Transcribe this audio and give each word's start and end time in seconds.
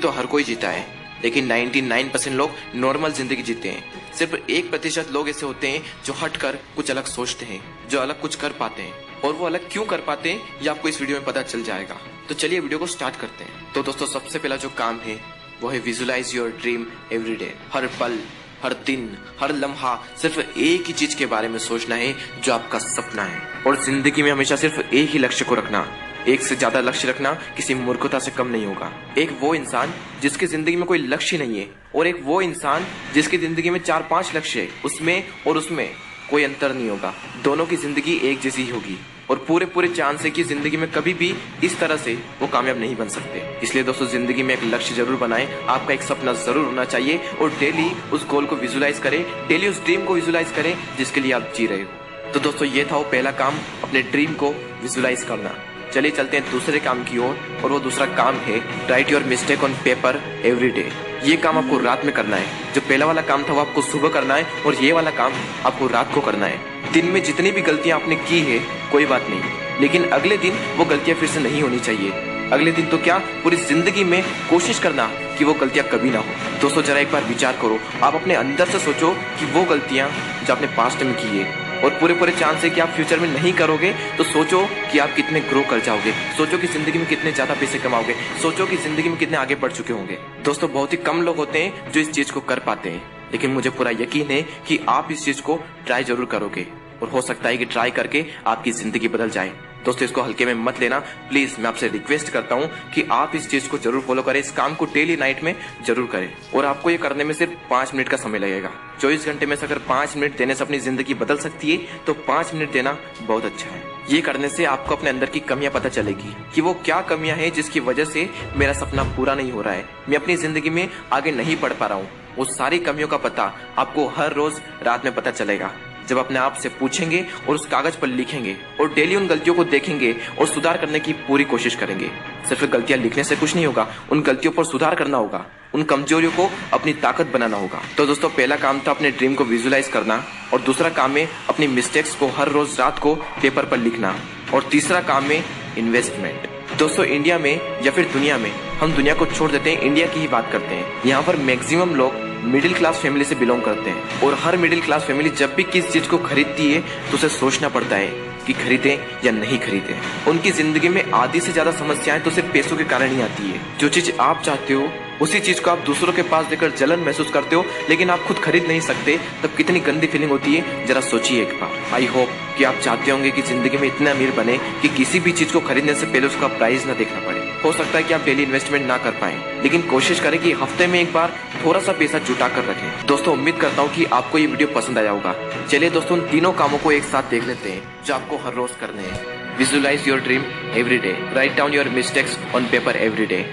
तो 0.00 0.08
हर 0.08 0.26
कोई 0.26 0.44
जीता 0.44 0.68
है। 0.68 1.00
लेकिन 1.24 1.46
99 1.46 2.12
परसेंट 2.12 2.36
लोग 2.36 2.50
नॉर्मल 2.74 3.12
ज़िंदगी 3.12 3.42
जीते 3.42 3.68
हैं। 3.68 4.14
सिर्फ़ 4.14 4.50
एक 4.50 4.70
प्रतिशत 4.70 5.08
लोग 5.10 5.28
ऐसे 5.28 5.46
होते 5.46 5.68
हैं 5.68 6.02
जो 6.04 6.12
हट 6.12 6.36
कर 6.36 6.56
कुछ 6.76 6.90
अलग 6.90 7.04
सोचते 7.04 7.46
हैं, 7.46 7.88
जो 7.88 7.98
अलग 8.00 8.20
कुछ 8.20 8.34
कर 8.34 8.52
पाते 8.52 8.82
हैं। 8.82 9.20
और 9.20 9.32
वो 9.32 9.46
अलग 9.46 9.70
क्यों 9.72 9.84
कर 9.84 10.00
पाते 10.00 10.30
हैं, 10.30 10.60
ये 10.62 10.68
आपको 10.68 10.88
इस 10.88 11.00
वीडियो 11.00 11.16
में 11.16 11.26
पता 11.26 11.42
चल 11.42 11.62
जाएगा। 11.62 11.96
तो 12.28 12.34
चलिए 12.34 12.60
वीडियो 12.60 12.78
को 12.78 12.86
स्टार्ट 12.86 13.16
करते 13.16 13.44
हैं। 13.44 13.72
तो 13.72 13.82
दोस्तों, 13.82 14.06
सबसे 14.06 14.38
पहला 14.38 14.56
जो 14.56 14.68
काम 14.68 15.00
है, 15.00 15.20
वो 15.60 15.68
है 15.68 15.78
visualise 15.78 16.36
your 16.36 16.50
dream 16.50 16.86
every 17.12 17.36
day 17.36 17.54
हर 17.72 17.86
पल, 17.86 18.18
हर 18.62 18.74
दिन, 18.74 19.18
हर 19.40 19.52
लम्हा 19.52 20.04
सिर्फ़ 20.22 20.58
एक 20.58 20.86
ही 20.86 20.92
चीज़ 20.92 21.16
के 21.16 21.26
बारे 21.26 21.48
में 21.48 21.58
सोचना 21.58 21.94
है, 21.94 22.40
जो 22.40 22.52
आपका 22.52 22.78
सपना 22.78 23.22
है। 23.22 23.64
और 23.66 23.84
ज़िंदगी 23.84 24.22
में 24.22 24.32
हमेशा 24.32 24.56
सिर्फ़ 24.56 24.94
एक 24.94 25.10
ही 25.10 25.18
लक्ष्य 25.18 25.44
को 25.44 25.54
रखना। 25.54 26.09
एक 26.28 26.42
से 26.42 26.56
ज़्यादा 26.56 26.80
लक्ष्य 26.80 27.08
रखना 27.08 27.32
किसी 27.56 27.74
मूर्खता 27.74 28.18
से 28.18 28.30
कम 28.30 28.48
नहीं 28.48 28.66
होगा। 28.66 28.90
एक 29.18 29.38
वो 29.40 29.54
इंसान 29.54 29.92
जिसकी 30.22 30.46
ज़िंदगी 30.46 30.76
में 30.76 30.84
कोई 30.86 30.98
लक्ष्य 30.98 31.38
नहीं 31.38 31.58
है 31.58 31.68
और 31.96 32.06
एक 32.06 32.20
वो 32.24 32.40
इंसान 32.42 32.86
जिसकी 33.14 33.38
ज़िंदगी 33.38 33.70
में 33.70 33.78
चार 33.80 34.06
पाँच 34.10 34.34
लक्ष्य 34.36 34.60
है, 34.60 34.68
उसमें 34.84 35.24
और 35.46 35.56
उसमें 35.58 35.88
कोई 36.30 36.44
अंतर 36.44 36.74
नहीं 36.74 36.88
होगा। 36.90 37.12
दोनों 37.44 37.66
की 37.66 37.76
ज़िंदगी 37.76 38.14
एक 38.24 38.40
जैसी 38.40 38.68
होगी 38.70 38.98
और 39.30 39.44
पूरे 39.48 39.66
पूरे 39.66 39.88
चांस 39.88 40.22
है 40.22 40.30
कि 40.30 40.42
ज़िंदगी 40.44 40.76
में 40.76 40.90
कभी 40.92 41.14
भी 41.14 41.32
इस 41.64 41.78
तरह 41.80 41.96
से 41.96 42.14
वो 42.40 42.46
कामयाब 42.48 42.78
नहीं 42.78 42.96
बन 42.96 43.08
सकते। 43.08 43.42
इसलिए 43.62 43.84
दोस्तों, 43.84 44.06
ज़िंदगी 44.06 44.42
में 44.42 44.54
एक 44.54 44.64
लक्ष्य 44.64 44.94
ज़रूर 44.94 45.16
बनाएँ। 45.18 45.46
आपका 45.46 45.94
एक 45.94 46.02
सपना 46.02 46.32
ज़रूर 46.34 46.64
होना 46.66 46.84
चाहिए 46.84 47.18
और 47.40 47.50
डेली 47.60 47.90
उस 48.12 48.26
गोल 48.28 48.46
को 48.46 48.56
विजुलाइज 48.56 48.98
करें, 48.98 49.24
डेली 49.48 49.68
उस 49.68 49.82
ड्रीम 49.84 50.04
को 50.04 50.14
विजुलाइज 50.14 50.52
करें 50.52 50.74
जिसके 50.98 51.20
लिए 51.20 51.32
आप 51.32 51.52
जी 51.56 51.66
रहे 51.66 51.82
हो। 51.82 52.32
तो 52.32 52.40
दोस्तों, 52.40 52.68
ये 52.68 52.84
था 52.84 52.96
वो 52.96 53.02
पहला 53.04 53.30
काम, 53.32 53.58
अपने 53.82 54.02
ड्रीम 54.02 54.34
को 54.34 54.50
विजुलाइज 54.82 55.22
करना। 55.22 55.54
चलिए 55.92 56.10
चलते 56.10 56.36
हैं 56.36 56.50
दूसरे 56.50 56.80
काम 56.80 57.02
की 57.04 57.18
ओर 57.18 57.26
और, 57.26 57.62
और 57.64 57.70
वो 57.72 57.78
दूसरा 57.80 58.06
काम 58.06 58.34
है 58.36 58.58
write 58.88 59.10
your 59.12 59.22
mistake 59.22 59.64
on 59.64 59.74
paper 59.84 60.20
every 60.44 60.68
day 60.70 60.88
ये 61.24 61.36
काम 61.36 61.58
आपको 61.58 61.78
रात 61.78 62.04
में 62.04 62.14
करना 62.14 62.36
है। 62.36 62.72
जो 62.74 62.80
पहला 62.80 63.06
वाला 63.06 63.22
काम 63.22 63.42
था 63.42 63.52
वो 63.52 63.60
आपको 63.60 63.82
सुबह 63.82 64.08
करना 64.08 64.34
है 64.34 64.46
और 64.66 64.74
ये 64.74 64.92
वाला 64.92 65.10
काम 65.10 65.32
आपको 65.66 65.86
रात 65.86 66.14
को 66.14 66.20
करना 66.20 66.46
है। 66.46 66.92
दिन 66.92 67.06
में 67.06 67.22
जितनी 67.22 67.50
भी 67.50 67.60
गलतियाँ 67.60 68.00
आपने 68.00 68.16
की 68.16 68.40
है 68.40 68.58
कोई 68.92 69.06
बात 69.06 69.26
नहीं। 69.30 69.80
लेकिन 69.80 70.04
अगले 70.10 70.36
दिन 70.36 70.58
वो 70.76 70.84
गलतियाँ 70.84 71.18
फिर 71.18 71.28
से 71.28 71.40
नहीं 71.40 71.62
होनी 71.62 71.78
चाहिए। 71.78 72.10
अगले 72.52 72.72
दिन 72.72 72.86
तो 72.86 72.98
क्या? 72.98 73.18
पूरी 73.44 73.56
ज़िंदगी 73.56 74.04
में 74.04 74.22
कोशिश 74.50 74.78
करना 74.78 75.06
कि 75.38 75.44
वो 75.44 75.54
गलतियाँ 75.54 75.86
कभी 75.88 76.10
ना 76.10 76.18
हो। 76.18 76.58
दोस्तों 76.60 76.82
जरा 76.82 77.00
एक 77.00 77.12
बार 77.12 77.24
विचार 77.24 77.58
करो। 77.62 77.78
आप 78.02 78.14
अपने 78.14 78.34
अंदर 78.34 78.66
से 78.66 78.78
सोचो 78.78 79.12
कि 79.38 79.52
वो 79.52 79.64
गलतियाँ 79.64 80.08
जो 80.46 80.54
आपने 80.54 80.66
पास्ट 80.66 81.02
में 81.02 81.14
की 81.14 81.38
है 81.38 81.69
और 81.84 81.90
पूरे 81.90 82.14
पूरे 82.14 82.32
चांस 82.32 82.64
है 82.64 82.70
कि 82.70 82.80
आप 82.80 82.88
फ्यूचर 82.88 83.20
में 83.20 83.28
नहीं 83.28 83.52
करोगे 83.52 83.92
तो 84.18 84.24
सोचो 84.24 84.64
कि 84.92 84.98
आप 84.98 85.14
कितने 85.16 85.40
ग्रो 85.42 85.62
कर 85.70 85.80
जाओगे। 85.80 86.12
सोचो 86.36 86.58
कि 86.58 86.66
ज़िंदगी 86.66 86.98
में 86.98 87.06
कितने 87.08 87.32
ज़्यादा 87.32 87.54
पैसे 87.54 87.78
कमाओगे। 87.78 88.14
सोचो 88.42 88.66
कि 88.66 88.76
ज़िंदगी 88.78 89.08
में 89.08 89.18
कितने 89.18 89.36
आगे 89.36 89.54
बढ़ 89.54 89.72
चुके 89.72 89.92
होंगे। 89.92 90.18
दोस्तों, 90.44 90.72
बहुत 90.72 90.92
ही 90.92 90.96
कम 90.98 91.22
लोग 91.22 91.36
होते 91.36 91.62
हैं 91.62 91.90
जो 91.92 92.00
इस 92.00 92.10
चीज़ 92.12 92.32
को 92.32 92.40
कर 92.42 92.58
पाते 92.58 92.90
हैं। 92.90 93.02
लेकिन 93.32 93.50
मुझे 93.50 93.70
पूरा 93.70 93.90
यकीन 93.92 94.30
है 94.30 94.42
कि 94.68 94.78
आप 94.88 95.08
इस 95.12 95.24
चीज़ 95.24 95.42
को 95.42 95.58
ट्राई 95.86 96.04
ज़रूर 96.04 96.24
करोगे। 96.26 96.66
और 97.02 97.08
हो 97.08 97.20
सकता 97.22 97.48
है 97.48 97.56
कि 97.56 97.64
ट्राई 97.66 97.90
करके 97.92 98.24
आपकी 98.46 98.72
ज़िंदगी 98.72 99.08
बदल 99.08 99.30
जाए। 99.30 99.52
दोस्तों, 99.84 100.04
इसको 100.04 100.22
हल्के 100.22 100.46
में 100.46 100.54
मत 100.54 100.80
लेना। 100.80 100.98
प्लीज़ 101.28 101.54
मैं 101.58 101.68
आपसे 101.68 101.88
रिक्वेस्ट 101.88 102.28
करता 102.28 102.54
हूँ 102.54 102.68
कि 102.94 103.02
आप 103.12 103.32
इस 103.36 103.48
चीज़ 103.50 103.68
को 103.68 103.78
ज़रूर 103.78 104.00
फॉलो 104.00 104.22
करें। 104.22 104.38
इस 104.40 104.50
काम 104.52 104.74
को 104.74 104.84
डेली 104.84 105.16
नाइट 105.16 105.42
में 105.44 105.54
ज़रूर 105.86 106.06
करें। 106.06 106.28
और 106.54 106.64
आपको 106.64 106.90
ये 106.90 106.96
करने 106.98 107.24
में 107.24 107.32
सिर्फ़ 107.34 107.52
पाँच 107.70 107.94
मिनट 107.94 108.08
का 108.08 108.16
समय 108.16 108.38
लगेगा। 108.38 108.70
चौबीस 109.00 109.26
घंटे 109.26 109.46
में 109.46 109.56
से 109.56 109.66
अगर 109.66 109.78
पाँच 109.88 110.16
मिनट 110.16 110.36
देने 110.38 110.54
से 110.54 110.64
अपनी 110.64 110.78
ज़िंदगी 110.78 111.14
बदल 111.14 111.36
सकती 111.38 111.70
है 111.70 112.04
तो 112.06 112.14
पाँच 112.28 112.54
मिनट 112.54 112.72
देना 112.72 112.96
बहुत 113.22 113.44
अच्छा 113.44 113.70
है। 113.70 113.82
ये 114.10 114.20
करने 114.20 114.48
से 114.48 114.64
आपको 114.66 114.96
अपने 114.96 115.10
अंदर 115.10 115.26
की 115.26 115.40
कमियाँ 115.42 115.72
पता 115.72 115.88
चलेगी 115.88 116.34
कि 116.54 116.60
वो 116.60 116.74
क्या 116.84 117.00
कमियाँ 117.08 117.36
हैं 117.36 117.52
जिसकी 117.52 117.80
वजह 117.80 118.04
से 118.04 118.28
मेरा 118.56 118.72
सपना 118.74 119.02
पूरा 119.16 119.34
नहीं 119.34 119.52
हो 119.52 119.62
रहा 119.62 119.74
है। 119.74 119.84
मैं 120.08 120.16
अपनी 120.16 120.36
ज़िंदगी 120.36 120.70
में 120.70 120.88
आगे 121.12 121.32
नहीं 121.32 121.56
बढ़ 121.60 121.72
पा 121.72 121.86
रहा 121.86 121.98
हूँ। 121.98 122.08
वो 122.36 122.44
सारी 122.46 122.78
कमियों 122.78 123.08
का 123.08 123.16
पता 123.18 123.52
आपको 123.78 124.06
हर 124.08 124.32
रोज 124.32 124.60
रात 124.82 125.04
में 125.04 125.14
पता 125.14 125.30
चलेगा। 125.30 125.72
जब 126.08 126.18
अपने 126.18 126.38
आप 126.38 126.54
से 126.54 126.68
पूछेंगे 126.70 127.24
और 127.48 127.54
उस 127.54 127.66
कागज़ 127.66 127.98
पर 127.98 128.08
लिखेंगे 128.08 128.56
और 128.80 128.92
डेली 128.94 129.16
उन 129.16 129.26
गलतियों 129.26 129.54
को 129.56 129.64
देखेंगे 129.64 130.14
और 130.38 130.46
सुधार 130.46 130.76
करने 130.76 131.00
की 131.00 131.12
पूरी 131.12 131.44
कोशिश 131.44 131.74
करेंगे। 131.74 132.10
सिर्फ़ 132.48 132.64
गलतियाँ 132.64 132.98
लिखने 133.00 133.24
से 133.24 133.36
कुछ 133.36 133.54
नहीं 133.54 133.66
होगा, 133.66 133.86
उन 134.12 134.22
गलतियों 134.22 134.52
पर 134.52 134.64
सुधार 134.64 134.94
करना 134.94 135.16
होगा। 135.16 135.44
उन 135.74 135.82
कमजोरियों 135.82 136.32
को 136.32 136.48
अपनी 136.72 136.92
ताकत 136.92 137.26
बनाना 137.26 137.56
होगा। 137.56 137.82
तो 137.96 138.06
दोस्तों, 138.06 138.28
पहला 138.28 138.56
काम 138.56 138.80
था 138.80 138.90
अपने 138.90 139.10
ड्रीम 139.10 139.34
को 139.34 139.44
विजुलाइज 139.44 139.88
करना 139.88 140.22
और 140.52 140.60
दूसरा 140.60 140.88
काम 140.88 141.16
है 141.16 141.28
अपनी 141.48 141.66
मिस्टेक्स 141.66 142.14
को 142.14 142.26
हर 142.28 142.48
रोज 142.48 142.78
रात 142.80 142.98
को 142.98 143.14
पेपर 143.42 143.64
पर 143.64 143.76
लिखना 143.76 144.14
और 144.54 144.62
तीसरा 144.62 145.00
काम 145.00 145.24
है 145.24 145.44
इन्वेस्टमेंट 145.78 146.48
दोस्तों 146.78 147.04
इंडिया 147.04 147.38
में 147.38 147.82
या 147.82 147.90
फिर 147.90 148.08
दुनिया 148.08 148.36
में 148.38 148.50
हम 148.80 148.92
दुनिया 148.92 149.14
को 149.14 149.26
छोड़ 149.26 149.50
देते 149.50 149.70
हैं 149.70 149.80
इंडिया 149.80 150.06
की 150.06 150.20
ही 150.20 150.28
बात 150.28 150.50
करते 150.52 150.74
हैं। 150.74 151.02
यहाँ 151.06 151.22
पर 151.22 151.36
मैक्सिमम 151.36 151.94
लोग 151.94 152.29
मिडिल 152.44 152.74
क्लास 152.74 152.98
फैमिली 152.98 153.24
से 153.24 153.34
बिलोंग 153.34 153.62
करते 153.62 153.90
हैं। 153.90 154.20
और 154.22 154.34
हर 154.40 154.56
मिडिल 154.56 154.80
क्लास 154.80 155.02
फैमिली 155.02 155.30
जब 155.30 155.54
भी 155.54 155.62
किसी 155.64 155.90
चीज़ 155.90 156.08
को 156.08 156.18
खरीदती 156.18 156.72
है 156.72 156.80
तो 157.10 157.14
उसे 157.14 157.28
सोचना 157.30 157.68
पड़ता 157.68 157.96
है 157.96 158.28
कि 158.46 158.52
खरीदे 158.54 158.98
या 159.24 159.32
नहीं 159.32 159.58
खरीदे। 159.58 159.96
उनकी 160.30 160.50
ज़िंदगी 160.50 160.88
में 160.88 161.02
आधी 161.12 161.40
से 161.40 161.52
ज़्यादा 161.52 161.72
समस्याएँ 161.72 162.20
तो 162.20 162.30
सिर्फ़ 162.30 162.52
पैसों 162.52 162.76
के 162.76 162.84
कारण 162.86 163.10
ही 163.10 163.20
आती 163.22 163.50
है। 163.50 163.60
जो 163.78 163.88
चीज़ 163.88 164.10
आप 164.20 164.42
चाहते 164.42 164.74
हो 164.74 164.88
उसी 165.20 165.40
चीज़ 165.40 165.60
को 165.60 165.70
आप 165.70 165.78
दूसरों 165.78 166.12
के 166.12 166.22
पास 166.22 166.46
देकर 166.46 166.70
जलन 166.70 167.00
महसूस 167.00 167.30
करते 167.30 167.56
हो, 167.56 167.64
लेकिन 167.88 168.10
आप 168.10 168.20
खुद 168.20 168.38
खरीद 168.38 168.66
नहीं 168.68 168.80
सकते, 168.80 169.18
तब 169.42 169.56
कितनी 169.56 169.80
गंदी 169.80 170.06
फीलिंग 170.06 170.30
होती 170.30 170.54
है? 170.54 170.86
जरा 170.86 171.00
सोचिए 171.00 171.42
एक 171.42 171.52
बार। 171.60 171.94
आई 171.94 172.06
होप 172.06 172.28
कि 172.58 172.64
आप 172.64 172.78
चाहते 172.84 173.10
होंगे 173.10 173.30
कि 173.30 173.42
ज़िंदगी 173.42 173.78
में 173.78 173.86
इतना 173.88 174.10
अमीर 174.10 174.30
बने 174.30 174.58
कि 174.82 174.88
किसी 174.88 175.20
भी 175.20 175.32
चीज़ 175.32 175.52
को 175.52 175.60
खरीदने 175.60 175.94
से 175.94 176.06
पहले 176.06 176.26
उसका 176.26 176.48
प्राइस 176.48 176.86
ना 176.86 176.94
देखना 176.94 177.20
पड़े। 177.26 177.38
हो 177.64 177.72
सकता 177.72 177.98
है 177.98 178.04
कि 178.04 178.14
आप 178.14 178.24
डेली 178.24 178.42
इन्वेस्टमेंट 178.42 178.86
ना 178.86 178.96
कर 178.98 179.10
पाए, 179.10 179.62
लेकिन 179.62 179.82
कोशिश 179.82 180.20
करें 180.20 180.38
कि 180.40 180.52
हफ़्ते 180.52 180.86
में 180.86 181.00
एक 181.00 181.12
बार 181.12 181.36
थोड़ा 181.64 181.80
सा 181.80 181.92
पैसा 181.92 182.18
जुटा 182.18 182.48
कर 182.48 182.64
रखें। 182.64 183.06
दोस्तों, 183.06 183.32
उम्मीद 183.34 183.56
करता 183.56 183.82
हूँ 183.82 183.94
कि 183.94 184.04
आपको 184.12 184.38
ये 184.38 184.46
वीडियो 184.46 184.68
पसंद 184.74 184.98
आया 184.98 185.10
होगा। 185.10 185.34
चलिए 185.70 185.90
दोस्तों, 185.90 186.18
उन 186.18 186.28
तीनों 186.28 186.52
कामों 186.52 186.78
को 186.78 186.92
एक 186.92 187.04
साथ 187.04 187.30
देख 187.30 187.46
लेते 187.46 187.70
हैं, 187.70 187.82
जो 188.06 188.14
आपको 188.14 188.36
हर 188.36 188.54
रोज 188.54 188.70
करने 188.80 189.02
हैं। 189.02 189.56
Visualise 189.58 190.08
your 190.08 190.20
dream 190.20 190.44
every 190.74 190.98
day 190.98 191.16
write 191.34 191.56
down 191.56 191.74
your 191.74 191.88
mistakes 191.88 192.38
on 192.54 192.66
paper 192.66 192.96
every 192.96 193.26
day 193.26 193.44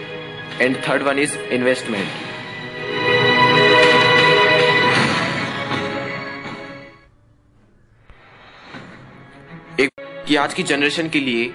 and 0.62 0.78
third 0.88 1.04
one 1.04 1.20
is 1.20 1.38
investment 1.38 2.26
कि 10.28 10.36
आज 10.36 10.54
की 10.54 10.64
जनरेशन 10.64 11.10
के 11.10 11.20
लिए 11.20 11.52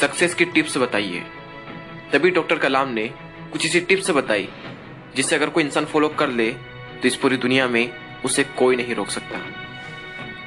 सक्सेस 0.00 0.34
की 0.34 0.44
टिप्स 0.46 0.76
बताइए। 0.78 1.22
तभी 2.12 2.30
डॉक्टर 2.30 2.58
कलाम 2.58 2.88
ने 2.90 3.06
कुछ 3.52 3.64
ऐसी 3.66 3.80
टिप्स 3.80 4.10
बताई, 4.10 4.48
जिससे 5.16 5.36
अगर 5.36 5.50
कोई 5.50 5.64
इंसान 5.64 5.84
फॉलो 5.84 6.08
कर 6.10 6.28
ले 6.30 6.50
तो 6.50 7.08
इस 7.08 7.16
पूरी 7.16 7.36
दुनिया 7.36 7.66
में 7.68 7.90
उसे 8.24 8.44
कोई 8.58 8.76
नहीं 8.76 8.94
रोक 8.94 9.08
सकता। 9.10 9.38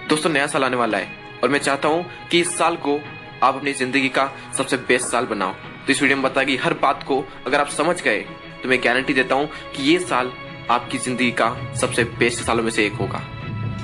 दोस्तों, 0.10 0.30
नया 0.30 0.48
साल 0.48 0.64
आने 0.64 0.76
वाला 0.78 0.98
है, 0.98 1.08
और 1.44 1.50
मैं 1.50 1.60
चाहता 1.60 1.88
हूँ 1.88 2.06
कि 2.32 2.40
इस 2.42 2.58
साल 2.58 2.76
को 2.78 3.00
आप 3.44 3.56
अपनी 3.56 3.74
ज़िंदगी 3.74 4.10
का 4.10 4.32
सबसे 4.58 4.78
बेस्ट 4.78 5.08
साल 5.08 5.26
बनाओ। 5.26 5.54
तो 5.86 5.92
इस 5.92 6.02
वीडियो 6.02 6.18
में 6.18 6.24
बताया 6.24 6.46
कि 6.48 6.56
हर 6.58 6.74
बात 6.82 7.04
को 7.04 7.24
अगर 7.48 7.60
आप 7.60 7.70
समझ 7.70 8.02
गए 8.02 8.20
तो 8.64 8.70
मैं 8.70 8.80
गारंटी 8.84 9.14
देता 9.14 9.36
हूँ 9.36 9.50
कि 9.76 9.84
ये 9.84 9.98
साल 10.02 10.32
आपकी 10.70 10.98
ज़िंदगी 10.98 11.32
का 11.32 11.50
सबसे 11.76 12.04
बेस्ट 12.20 12.42
सालों 12.42 12.64
में 12.64 12.72
से 12.72 12.86
एक 12.86 12.94
होगा। 12.94 13.20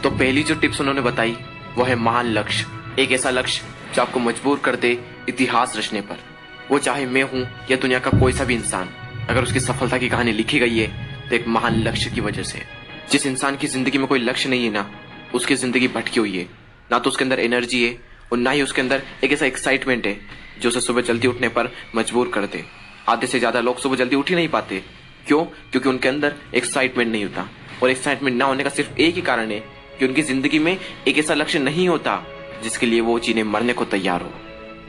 तो 0.04 0.10
पहली 0.12 0.44
जो 0.44 0.56
टिप्स 0.56 0.80
उन्होंने 0.82 1.02
बताई, 1.02 1.36
वो 1.78 1.84
है 1.84 1.96
महान 1.98 2.28
लक्ष्य। 2.28 3.02
एक 3.02 3.12
ऐसा 3.12 3.30
लक्ष्य 3.30 3.66
जो 3.96 4.02
आपको 4.02 4.20
मजबूर 4.20 4.60
कर 4.60 4.76
दे 4.76 4.98
इतिहास 5.30 5.78
रचने 5.78 6.02
पर। 6.02 6.18
वो 6.72 6.80
चाहे 6.80 7.06
मैं 7.08 7.24
हूँ 7.24 7.46
या 7.72 7.78
दुनिया 7.78 8.00
का 8.00 8.12
कोई 8.20 8.34
सा 8.34 8.44
भी 8.44 8.54
इंसान, 8.56 8.90
अगर 9.30 9.44
उसकी 9.44 9.60
सफलता 9.60 9.98
की 9.98 10.10
कहानी 10.10 10.32
लिखी 10.32 10.60
गई 10.60 10.78
है 10.78 10.88
तो 11.30 11.36
एक 11.36 11.48
महान 11.48 11.82
लक्ष्य 11.84 12.10
की 12.10 12.22
वजह 12.22 12.44
से। 12.44 12.62
जिस 13.12 13.26
इंसान 13.26 13.58
की 13.58 13.68
ज़िंदगी 13.68 13.98
में 13.98 14.08
कोई 14.08 14.20
लक्ष्य 14.20 14.50
नहीं 14.50 14.66
है 14.66 14.72
ना, 14.72 14.90
उसकी 15.34 15.56
ज़िंदगी 15.56 15.88
भटकी 15.90 16.20
हुई 16.20 16.38
है। 16.38 16.48
ना 16.92 17.00
तो 17.00 17.10
उसके 17.10 17.24
अंदर 17.24 17.40
एनर्जी 17.40 17.84
है 17.84 17.98
और 18.32 18.38
ना 18.38 18.52
ही 18.52 18.62
उसके 18.62 18.82
अंदर 18.82 19.02
एक 19.24 19.32
ऐसा 19.32 19.46
एक्साइटमेंट 19.46 20.06
है, 20.08 20.20
जो 20.60 20.70
उसे 20.70 20.82
सुबह 20.82 21.02
जल्दी 21.02 21.28
उठने 21.28 21.50
पर 21.50 21.72
मजबूर 21.96 22.28
कर 22.28 22.46
दे। 22.46 22.64
आधे 23.10 23.28
से 23.28 23.40
ज़्यादा 23.40 23.60
लोग 23.60 23.80
सुबह 23.80 23.96
जल्दी 23.96 24.16
उठ 24.16 24.30
ही 24.30 24.36
नहीं 24.36 24.48
पाते। 24.48 24.84
क्यों? 25.28 25.44
क्योंकि 25.44 25.90
उनके 25.90 26.10
अंदर 26.10 26.36
एक्साइटमेंट 26.56 27.12
नहीं 27.12 27.24
होता। 27.24 27.48
और 27.84 27.90
एक्साइटमेंट 27.90 28.38
ना 28.38 28.46
होने 28.46 28.64
का 28.64 28.70
सिर्फ़ 28.70 29.00
एक 29.00 29.16
ही 29.16 29.22
कारण 29.22 29.52
है 29.52 29.60
कि 30.00 30.06
उनकी 30.06 30.22
ज़िंदगी 30.22 30.60
में 30.60 30.78
एक 31.08 31.18
ऐसा 31.18 31.34
लक्ष्य 31.34 31.60
नहीं 31.60 31.88
होता, 31.90 32.22
जिसके 32.64 32.86
लिए 32.86 33.02
वो 33.02 33.18
जीने 33.20 33.44
मरने 33.44 33.74
को 33.74 33.86
तैयार 33.86 34.22
हो। 34.22 34.32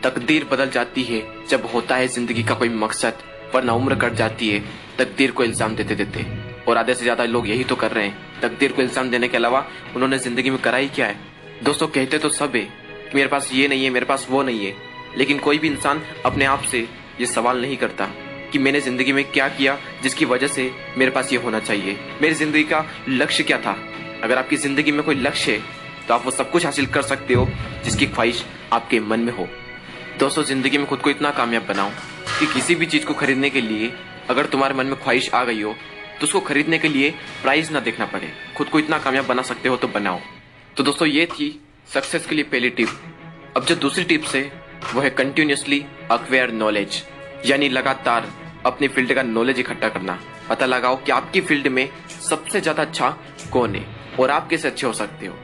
तकदीर 0.02 0.44
बदल 0.44 0.70
जाती 0.70 1.02
है 1.02 1.22
जब 1.48 1.66
होता 1.74 1.96
है 1.96 2.08
ज़िंदगी 2.08 2.42
का 2.42 2.54
कोई 2.54 2.68
मकसद, 2.68 3.18
वरना 3.54 3.72
उम्र 3.72 3.94
कट 3.94 4.14
जाती 4.14 4.48
है, 4.48 4.62
तकदीर 4.98 5.30
को 5.30 5.44
इल्ज़ाम 5.44 5.74
देते 5.76 5.94
देते। 5.94 6.26
और 6.68 6.76
आधे 6.76 6.94
से 6.94 7.02
ज़्यादा 7.02 7.24
लोग 7.24 7.48
यही 7.48 7.64
तो 7.64 7.76
कर 7.76 7.90
रहे 7.90 8.06
हैं। 8.06 8.40
तकदीर 8.40 8.72
को 8.72 8.82
इल्ज़ाम 8.82 9.10
देने 9.10 9.28
के 9.28 9.36
अलावा 9.36 9.66
उन्होंने 9.94 10.18
ज़िंदगी 10.18 10.50
में 10.50 10.58
कराई 10.60 10.88
क्या 10.88 11.06
है? 11.06 11.16
दोस्तों, 11.62 11.88
कहते 11.88 12.18
तो 12.18 12.28
सब 12.28 12.56
है 12.56 12.66
कि 13.12 13.16
मेरे 13.16 13.28
पास 13.28 13.50
ये 13.52 13.68
नहीं 13.68 13.84
है, 13.84 13.90
मेरे 13.90 14.06
पास 14.06 14.26
वो 14.30 14.42
नहीं 14.42 14.64
है। 14.66 14.74
लेकिन 15.16 15.38
कोई 15.38 15.58
भी 15.58 15.68
इंसान 15.68 16.02
अपने 16.26 16.44
आप 16.46 16.62
से 16.64 16.78
ये 17.20 17.26
सवाल 17.28 17.60
नहीं 17.62 17.76
करता 17.76 18.08
कि 18.52 18.58
मैंने 18.58 18.80
ज़िंदगी 18.80 19.12
में 19.12 19.24
क्या 19.24 19.48
किया 19.50 19.76
जिसकी 20.02 20.24
वजह 20.26 20.46
से 20.48 20.70
मेरे 20.98 21.10
पास 21.10 21.32
ये 21.32 21.38
होना 21.38 21.60
चाहिए। 21.60 21.96
मेरी 22.22 22.34
ज़िंदगी 22.34 22.62
का 22.64 22.84
लक्ष्य 23.08 23.44
क्या 23.44 23.58
था? 23.58 23.76
अगर 24.22 24.38
आपकी 24.38 24.56
ज़िंदगी 24.58 24.92
में 24.92 25.02
कोई 25.02 25.14
लक्ष्य 25.16 25.52
है 25.52 25.80
तो 26.08 26.14
आप 26.14 26.24
वो 26.24 26.30
सब 26.30 26.50
कुछ 26.50 26.64
हासिल 26.66 26.86
कर 26.88 27.02
सकते 27.04 27.34
हो 27.34 27.46
जिसकी 27.84 28.06
ख्वाहिश 28.06 28.44
आपके 28.72 29.00
मन 29.00 29.20
में 29.20 29.32
हो। 29.32 29.46
दोस्तों, 30.18 30.42
ज़िंदगी 30.44 30.78
में 30.78 30.86
खुद 30.86 31.00
को 31.00 31.10
इतना 31.10 31.30
कामयाब 31.32 31.66
बनाओ 31.66 31.90
कि 32.38 32.46
किसी 32.46 32.74
भी 32.74 32.86
चीज़ 32.86 33.04
को 33.06 33.14
खरीदने 33.14 33.50
के 33.50 33.60
लिए 33.60 33.92
अगर 34.30 34.46
तुम्हारे 34.46 34.74
मन 34.74 34.86
में 34.86 34.96
ख्वाहिश 34.96 35.30
आ 35.30 35.44
गई 35.44 35.60
हो 35.62 35.74
तो 36.12 36.24
उसको 36.24 36.40
खरीदने 36.42 36.78
के 36.78 36.88
लिए 36.88 37.10
प्राइस 37.42 37.70
ना 37.72 37.80
देखना 37.80 38.06
पड़े। 38.06 38.28
खुद 38.56 38.68
को 38.68 38.78
इतना 38.78 38.98
कामयाब 38.98 39.26
बना 39.26 39.42
सकते 39.42 39.68
हो 39.68 39.76
तो 39.76 39.88
बनाओ। 39.90 40.20
तो 40.76 40.84
दोस्तों, 40.84 41.08
ये 41.08 41.26
थी 41.26 41.48
सक्सेस 41.94 42.26
के 42.26 42.34
लिए 42.34 42.44
पहली 42.44 42.68
टिप 42.70 42.88
अब 43.56 43.64
जो 43.64 43.74
दूसरी 43.74 44.04
टिप्स 44.04 44.34
है 44.34 44.42
वो 44.94 45.00
है 45.00 45.08
कंटिन्यूसली 45.10 45.84
अक्वेयर 46.10 46.50
नॉलेज 46.52 47.02
यानी 47.46 47.68
लगातार 47.68 48.28
अपनी 48.66 48.88
फ़ील्ड 48.88 49.14
का 49.14 49.22
नॉलेज 49.22 49.58
इकट्ठा 49.60 49.88
करना। 49.88 50.18
पता 50.48 50.66
लगाओ 50.66 50.96
कि 50.96 51.12
आपकी 51.12 51.40
फ़ील्ड 51.40 51.68
में 51.68 51.88
सबसे 52.28 52.60
ज़्यादा 52.60 52.82
अच्छा 52.82 53.08
कौन 53.52 53.74
है, 53.74 53.84
और 54.20 54.30
आप 54.30 54.48
कैसे 54.48 54.68
अच्छे 54.68 54.86
हो 54.86 54.92
सकते 54.92 55.26
हो। 55.26 55.36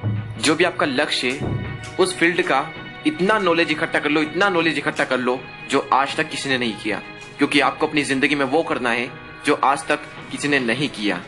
जो 0.42 0.54
भी 0.54 0.64
आपका 0.64 0.86
लक्ष्य 0.86 1.30
है, 1.30 1.86
उस 2.00 2.16
फ़ील्ड 2.18 2.42
का 2.42 2.66
इतना 3.06 3.38
नॉलेज 3.38 3.70
इकट्ठा 3.70 3.98
कर 3.98 4.10
लो, 4.10 4.22
इतना 4.22 4.48
नॉलेज 4.48 4.78
इकट्ठा 4.78 5.04
कर 5.04 5.18
लो, 5.18 5.38
जो 5.70 5.88
आज 5.92 6.16
तक 6.16 6.28
किसी 6.30 6.48
ने 6.48 6.58
नहीं 6.58 6.76
किया। 6.76 7.02
क्योंकि 7.38 7.60
आपको 7.60 7.86
अपनी 7.86 8.02
ज़िंदगी 8.02 8.34
में 8.34 8.44
वो 8.46 8.62
करना 8.62 8.90
है, 8.90 9.10
जो 9.46 9.60
आज 9.64 9.86
तक 9.88 10.00
किसी 10.30 10.48
ने 10.48 10.60
नहीं 10.60 10.88
किया। 10.90 11.20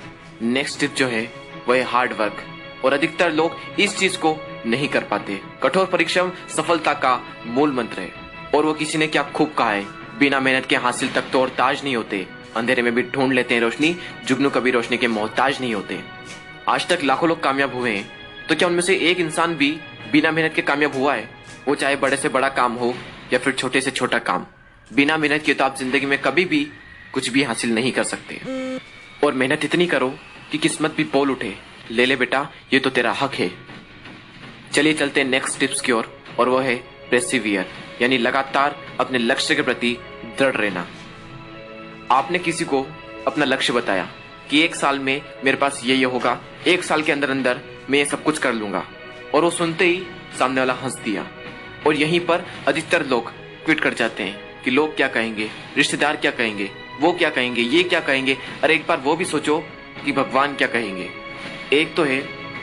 नेक्स्ट 0.43 0.81
टिप 0.81 0.94
जो 0.94 1.06
है, 1.06 1.23
वो 1.69 1.75
है 1.75 1.82
हार्ड 1.84 2.12
वर्क 2.12 2.44
और 2.84 2.93
अधिकतर 2.93 3.32
लोग 3.32 3.81
इस 3.81 3.99
चीज़ 3.99 4.19
को 4.19 4.38
नहीं 4.67 4.89
कर 4.89 5.05
पाते। 5.05 5.41
कठोर 5.62 5.87
परिश्रम, 5.87 6.33
सफलता 6.57 6.93
का 6.95 7.21
मूल 7.47 7.73
मंत्र 7.73 8.01
है। 8.01 8.12
और 8.55 8.67
वो 8.67 8.75
किसी 8.75 8.99
ने 8.99 9.07
क्या 9.07 9.23
खूब 9.35 9.53
कहा 9.55 9.71
है? 9.71 9.87
बिना 10.19 10.41
मेहनत 10.41 10.67
के 10.67 10.77
हासिल 10.77 11.09
तक 11.09 11.31
तो 11.33 11.41
और 11.41 11.49
ताज 11.49 11.83
नहीं 11.85 11.97
होते। 11.97 12.27
अंधेरे 12.57 12.83
में 12.83 12.95
भी 12.95 13.03
ढूंढ 13.05 13.33
लेते 13.33 13.55
हैं 13.55 13.61
रोशनी, 13.61 13.97
जुगनू 14.27 14.51
कभी 14.51 14.71
रोशनी 14.71 14.97
के 14.97 15.09
मोहताज 15.09 15.61
नहीं 15.61 15.75
होते। 15.75 16.01
आज 16.69 16.87
तक 16.89 17.05
लाखों 17.05 17.29
लोग 17.29 17.43
कामयाब 17.43 17.75
हुए 17.75 17.91
हैं। 17.91 18.11
तो 18.49 18.55
क्या 18.55 18.69
उनमें 18.69 18.81
से 18.81 18.97
एक 19.11 19.21
इंसान 19.21 19.55
भी 19.55 19.71
बिना 20.12 20.31
मेहनत 20.31 20.55
के 20.55 20.62
कामयाब 20.62 20.97
हुआ 20.97 21.15
है? 21.15 21.29
वो 21.69 21.75
चाहे 21.75 21.97
बड़े 21.97 22.17
से 22.17 22.29
बड़ा 22.29 22.49
काम 22.49 22.73
हो 22.73 22.95
या 23.33 23.39
फिर 23.39 23.53
छोटे 23.53 23.81
से 23.81 23.91
छोटा 23.91 24.19
काम। 24.19 24.47
बिना 24.91 25.17
मेहनत 25.17 25.43
के 25.43 25.55
तो 25.55 25.65
आप 25.65 25.77
ज़िंदगी 25.77 26.07
में 26.07 26.19
कभी 26.19 26.45
भी 26.45 26.67
कुछ 27.12 27.29
भी 27.29 27.43
हासिल 27.43 27.75
नहीं 27.75 27.93
कर 27.93 28.05
सकते। 28.05 28.41
और 29.25 29.33
मेहनत 29.33 29.65
इतनी 29.65 29.87
करो 29.87 30.09
कि 30.53 30.59
किस्मत 30.59 30.95
भी 30.97 31.05
बोल 31.05 31.31
उठे। 31.31 31.55
ले 31.91 32.07
ले 32.07 32.17
बेटा, 32.17 32.49
ये 32.73 32.79
तो 32.81 32.91
तेरा 32.91 33.12
हक 33.12 33.35
है। 33.35 33.51
चलिए 34.72 34.93
चलते 34.93 35.25
नेक्स्ट 35.25 35.58
टिप्स 35.61 35.81
की 35.81 35.93
ओर, 35.93 36.08
और 36.38 36.49
वो 36.49 36.58
है 36.58 36.75
प्रेसिवियर 37.08 37.67
यानी 38.02 38.19
लगातार 38.19 38.76
अपने 39.00 39.19
लक्ष्य 39.19 39.55
के 39.55 39.62
प्रति 39.62 39.96
दृढ़ 40.38 40.56
रहना। 40.56 40.87
आपने 42.11 42.38
किसी 42.38 42.64
को 42.64 42.87
अपना 43.26 43.44
लक्ष्य 43.44 43.72
बताया 43.72 44.08
कि 44.50 44.61
एक 44.61 44.75
साल 44.75 44.99
में 44.99 45.20
मेरे 45.44 45.56
पास 45.56 45.81
ये 45.84 45.94
ये 45.94 46.05
होगा, 46.05 46.38
एक 46.67 46.84
साल 46.84 47.02
के 47.02 47.12
अंदर 47.12 47.31
अंदर 47.31 47.61
मैं 47.90 47.99
ये 47.99 48.05
सब 48.05 48.22
कुछ 48.25 48.38
कर 48.38 48.52
लूँगा, 48.52 48.84
और 49.34 49.44
वो 49.44 49.50
सुनते 49.50 49.84
ही 49.84 50.02
सामने 50.38 50.61
वाला 50.61 50.75
हंस 50.75 50.99
दिया। 51.05 51.26
और 51.87 51.96
यहीं 51.96 52.20
पर 52.20 52.44
अधिकतर 52.69 53.06
लोग 53.06 53.31
क्विट 53.64 53.81
कर 53.81 53.94
जाते 53.94 54.23
हैं 54.23 54.62
कि 54.64 54.70
लोग 54.70 54.96
क्या 54.96 55.08
कहेंगे, 55.08 55.49
रिश्तेदार 55.76 56.16
क्या 56.16 56.31
कहेंगे, 56.31 56.70
वो 57.00 57.12
क्या 57.12 57.31
कहेंगे, 57.31 57.62
ये 57.62 57.82
क्या 57.82 58.00
कहेंगे, 58.00 58.37
अरे 58.62 58.75
एक 58.75 58.87
बार 58.87 59.00
वो 59.00 59.16
भी 59.16 59.25
सोचो 59.25 59.58
कि 60.05 60.12
भगवान 60.12 60.55
क्या 60.55 60.69
कहेंगे। 60.69 61.08
एक 61.73 61.94
तो 61.94 62.05
है 62.05 62.19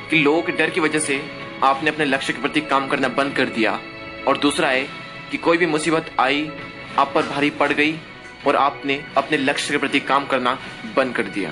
कि 0.09 0.17
लोगों 0.17 0.41
के 0.41 0.51
डर 0.51 0.69
की 0.69 0.79
वजह 0.79 0.99
से 0.99 1.21
आपने 1.63 1.89
अपने 1.89 2.05
लक्ष्य 2.05 2.33
के 2.33 2.41
प्रति 2.41 2.61
काम 2.61 2.87
करना 2.87 3.07
बंद 3.07 3.35
कर 3.35 3.45
दिया। 3.45 3.79
और 4.27 4.37
दूसरा 4.37 4.69
है 4.69 4.83
कि 5.31 5.37
कोई 5.37 5.57
भी 5.57 5.65
मुसीबत 5.65 6.11
आई, 6.19 6.51
आप 6.97 7.11
पर 7.15 7.23
भारी 7.23 7.49
पड़ 7.49 7.73
गई 7.73 7.99
और 8.47 8.55
आपने 8.55 9.03
अपने 9.17 9.37
लक्ष्य 9.37 9.71
के 9.71 9.77
प्रति 9.77 9.99
काम 9.99 10.25
करना 10.25 10.59
बंद 10.95 11.15
कर 11.15 11.23
दिया। 11.23 11.49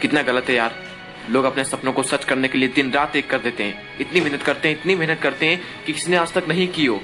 कितना 0.00 0.22
गलत 0.22 0.44
है 0.48 0.54
यार। 0.54 0.90
लोग 1.30 1.44
अपने 1.44 1.64
सपनों 1.64 1.92
को 1.92 2.02
सच 2.02 2.24
करने 2.24 2.48
के 2.48 2.58
लिए 2.58 2.68
दिन 2.68 2.92
रात 2.92 3.16
एक 3.16 3.30
कर 3.30 3.38
देते 3.38 3.64
हैं। 3.64 3.98
इतनी 3.98 4.20
मेहनत 4.20 4.42
करते 4.42 4.68
हैं, 4.68 4.80
इतनी 4.80 4.94
मेहनत 4.94 5.20
करते 5.20 5.46
हैं 5.46 5.84
कि 5.86 5.92
किसी 5.92 6.10
ने 6.10 6.16
आज 6.16 6.32
तक 6.32 6.44
नहीं 6.48 6.68
की 6.68 6.86
हो। 6.86 7.00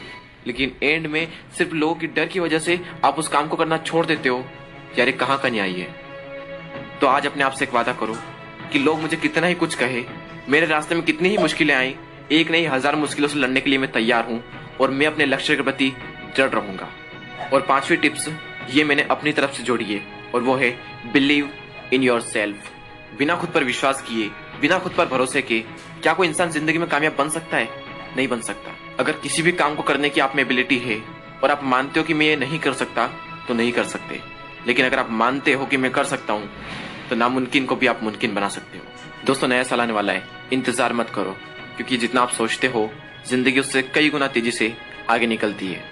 लेकिन 0.46 0.76
एंड 0.82 1.06
में 1.06 1.28
सिर्फ़ 1.58 1.72
लोगों 1.72 1.94
की 1.94 2.06
डर 2.06 2.26
की 2.26 2.40
वजह 2.40 2.58
से 2.58 2.80
आप 3.04 3.18
उस 3.18 3.28
काम 3.28 3.48
को 3.48 3.56
करना 3.56 3.78
छोड़ 3.78 4.06
देते 4.06 4.28
हो। 4.28 4.48
यार 4.98 5.10
कहाँ 5.10 5.38
का 5.38 5.48
न्याय 5.48 5.70
है? 5.70 6.06
तो 7.00 7.06
आज 7.06 7.26
अपने 7.26 7.42
आप 7.42 7.52
से 7.52 7.64
एक 7.64 7.74
वादा 7.74 7.92
करो 7.92 8.16
कि 8.72 8.78
लोग 8.78 9.00
मुझे 9.00 9.16
कितना 9.16 9.46
ही 9.46 9.54
कुछ 9.54 9.74
कहे, 9.74 10.04
मेरे 10.48 10.66
रास्ते 10.66 10.94
में 10.94 11.04
कितनी 11.04 11.28
ही 11.28 11.38
मुश्किलें 11.38 11.74
आई 11.74 11.96
एक 12.32 12.50
नहीं, 12.50 12.66
हज़ार 12.68 12.96
मुश्किलों 12.96 13.28
से 13.28 13.38
लड़ने 13.38 13.60
के 13.60 13.70
लिए 13.70 13.78
मैं 13.78 13.90
तैयार 13.92 14.24
हूँ 14.24 14.42
और 14.80 14.90
मैं 14.90 15.06
अपने 15.06 15.26
लक्ष्य 15.26 15.56
के 15.56 15.62
प्रति 15.62 15.92
दृढ़ 16.36 16.50
रहूँगा। 16.50 16.88
और 17.52 17.60
पांचवी 17.60 17.96
टिप्स, 17.96 18.28
ये 18.70 18.84
मैंने 18.84 19.02
अपनी 19.10 19.32
तरफ़ 19.32 19.52
से 19.52 19.62
जोड़ी 19.62 19.84
है, 19.84 20.00
और 20.34 20.42
वो 20.42 20.54
है 20.56 20.70
बिलीव 21.12 21.50
इन 21.92 22.02
योर 22.02 22.20
सेल्फ 22.22 22.70
बिना 23.18 23.36
खुद 23.36 23.50
पर 23.50 23.64
विश्वास 23.64 24.02
किए, 24.02 24.28
बिना 24.60 24.78
खुद 24.78 24.92
पर 24.92 25.06
भरोसे 25.06 25.42
के, 25.42 25.60
क्या 26.02 26.12
कोई 26.12 26.28
इंसान 26.28 26.50
ज़िंदगी 26.50 26.78
में 26.78 26.88
कामयाब 26.88 27.14
बन 27.18 27.28
सकता 27.28 27.56
है? 27.56 27.68
नहीं 28.16 28.28
बन 28.28 28.40
सकता। 28.40 28.72
अगर 28.98 29.12
किसी 29.12 29.42
भी 29.42 29.52
काम 29.52 29.74
को 29.74 29.82
करने 29.82 30.08
की 30.08 30.20
आप 30.20 30.36
में 30.36 30.42
एबिलिटी 30.42 30.78
है, 30.78 31.00
और 31.44 31.50
आप 31.50 31.64
मानते 31.64 32.00
हो 32.00 32.06
कि 32.06 32.14
मैं 32.14 32.26
ये 32.26 32.36
नहीं 32.36 32.58
कर 32.58 32.72
सकता 32.74 33.06
तो 33.48 33.54
नहीं 33.54 33.72
कर 33.72 33.84
सकते। 33.86 34.20
लेकिन 34.66 34.86
अगर 34.86 34.98
आप 34.98 35.10
मानते 35.12 35.52
हो 35.52 35.66
कि 35.66 35.76
मैं 35.76 35.90
कर 35.92 36.04
सकता 36.06 36.32
हूँ 36.32 36.48
तो 37.10 37.16
नामुमकिन 37.16 37.66
को 37.66 37.76
भी 37.76 37.86
आप 37.86 38.02
मुमकिन 38.02 38.34
बना 38.34 38.48
सकते 38.48 38.78
हो। 38.78 38.84
दोस्तों, 39.26 39.48
नया 39.48 39.62
साल 39.62 39.80
आने 39.80 39.92
वाला 39.92 40.12
है। 40.12 40.22
इंतज़ार 40.52 40.92
मत 40.92 41.10
करो। 41.10 41.36
क्योंकि 41.76 41.96
जितना 41.96 42.20
आप 42.20 42.30
सोचते 42.30 42.66
हो, 42.66 42.90
ज़िंदगी 43.28 43.60
उससे 43.60 43.82
कई 43.84 44.08
गुना 44.10 44.26
तेज़ी 44.28 44.50
से 44.52 44.72
आगे 45.10 45.26
निकलती 45.26 45.66
है। 45.66 45.84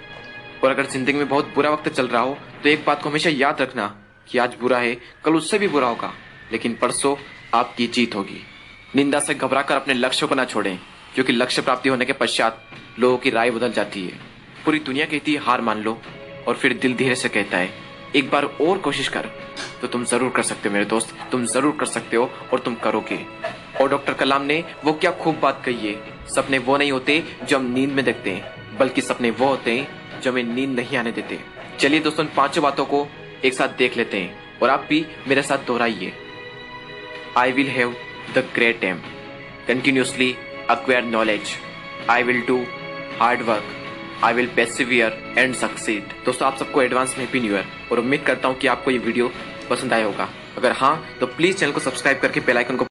और 0.63 0.71
अगर 0.71 0.85
ज़िंदगी 0.87 1.13
में 1.13 1.27
बहुत 1.29 1.53
बुरा 1.55 1.69
वक्त 1.69 1.89
चल 1.89 2.07
रहा 2.07 2.21
हो 2.21 2.37
तो 2.63 2.69
एक 2.69 2.83
बात 2.85 3.01
को 3.03 3.09
हमेशा 3.09 3.29
याद 3.31 3.61
रखना 3.61 3.85
कि 4.27 4.37
आज 4.37 4.55
बुरा 4.61 4.77
है, 4.77 4.95
कल 5.25 5.35
उससे 5.35 5.57
भी 5.59 5.67
बुरा 5.67 5.87
होगा, 5.87 6.11
लेकिन 6.51 6.75
परसों 6.75 7.15
आपकी 7.53 7.87
जीत 7.87 8.15
होगी। 8.15 8.41
निंदा 8.95 9.19
से 9.19 9.33
घबराकर 9.35 9.75
अपने 9.75 9.93
लक्ष्य 9.93 10.27
को 10.27 10.35
न 10.35 10.45
छोड़ें, 10.45 10.77
क्योंकि 11.15 11.33
लक्ष्य 11.33 11.61
प्राप्ति 11.61 11.89
होने 11.89 12.05
के 12.05 12.13
पश्चात 12.13 12.61
लोगों 12.99 13.17
की 13.17 13.29
राय 13.29 13.51
बदल 13.51 13.71
जाती 13.71 14.03
है। 14.03 14.19
पूरी 14.65 14.79
दुनिया 14.79 15.05
कहती 15.05 15.33
है 15.33 15.41
हार 15.41 15.61
मान 15.61 15.81
लो, 15.81 15.97
और 16.47 16.55
फिर 16.55 16.73
दिल 16.73 16.95
धीरे 16.95 17.15
से 17.15 17.29
कहता 17.29 17.57
है, 17.57 17.69
एक 18.15 18.29
बार 18.29 18.45
और 18.45 18.77
कोशिश 18.77 19.07
कर। 19.07 19.29
तो 19.81 19.87
तुम 19.87 20.03
ज़रूर 20.05 20.31
कर 20.31 20.43
सकते 20.43 20.69
हो 20.69 20.73
मेरे 20.73 20.85
दोस्त, 20.85 21.15
तुम 21.31 21.45
ज़रूर 21.45 21.75
कर 21.79 21.85
सकते 21.85 22.17
हो, 22.17 22.29
और 22.53 22.59
तुम 22.59 22.75
करोगे। 22.75 23.19
और 23.81 23.89
डॉक्टर 23.89 24.13
कलाम 24.13 24.41
ने 24.41 24.63
वो 24.85 24.93
क्या 24.93 25.11
खूब 25.11 25.39
बात 25.39 25.61
कही 25.65 25.87
है 25.87 26.27
सपने 26.35 26.57
वो 26.57 26.77
नहीं 26.77 26.91
होते 26.91 27.23
जो 27.43 27.57
हम 27.57 27.65
नींद 27.73 27.89
में 27.89 28.03
देखते 28.05 28.31
हैं, 28.31 28.77
बल्कि 28.77 29.01
सपने 29.01 29.31
वो 29.31 29.47
होते 29.47 29.77
हैं 29.77 30.21
जो 30.21 30.31
हमें 30.31 30.43
नींद 30.43 30.79
नहीं 30.79 30.97
आने 30.97 31.11
देते 31.11 31.39
चलिए 31.79 31.99
दोस्तों 31.99 32.25
पाँचों 32.35 32.63
बातों 32.63 32.85
को 32.85 33.07
एक 33.45 33.53
साथ 33.53 33.77
देख 33.77 33.97
लेते 33.97 34.17
हैं 34.17 34.59
और 34.61 34.69
आप 34.69 34.85
भी 34.89 35.05
मेरे 35.27 35.41
साथ 35.41 35.65
दोहराइए 35.67 36.13
I 37.37 37.51
will 37.51 37.69
have 37.69 37.95
the 38.33 38.43
great 38.53 38.83
aim. 38.83 39.01
Continuously 39.67 40.37
acquire 40.69 41.01
knowledge. 41.01 41.57
I 42.09 42.23
will 42.23 42.45
do 42.45 42.65
hard 43.17 43.45
work. 43.47 43.63
I 44.21 44.33
will 44.33 44.47
persevere 44.47 45.11
and 45.37 45.55
succeed. 45.55 46.03
दोस्तों, 46.25 46.47
आप 46.47 46.57
सबको 46.57 46.81
एडवांस 46.81 47.15
में 47.17 47.23
हैप्पी 47.25 47.39
न्यू 47.39 47.53
ईयर 47.53 47.65
और 47.91 47.99
उम्मीद 47.99 48.21
करता 48.21 48.47
हूँ 48.47 48.57
कि 48.57 48.67
आपको 48.67 48.91
ये 48.91 48.97
वीडियो 48.97 49.31
पसंद 49.69 49.93
आया 49.93 50.05
होगा 50.05 50.27
अगर 50.57 50.71
हाँ 50.71 51.17
तो 51.19 51.27
प्लीज़ 51.27 51.57
चैनल 51.57 51.71
को 51.71 51.79
सब्सक्राइब 51.79 52.19
करके 52.19 52.39
बेल 52.39 52.57
आइकन 52.57 52.75
को 52.77 52.83